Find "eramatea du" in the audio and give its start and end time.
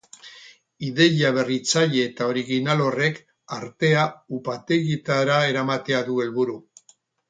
5.55-6.23